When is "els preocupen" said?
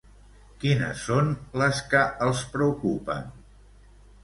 2.29-3.31